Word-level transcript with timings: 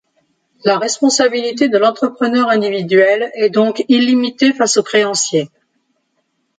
La 0.65 0.79
responsabilité 0.79 1.69
de 1.69 1.77
l'entrepreneur 1.77 2.49
individuel 2.49 3.29
est 3.35 3.51
donc 3.51 3.85
illimitée 3.87 4.51
face 4.51 4.77
aux 4.77 4.81
créanciers. 4.83 5.51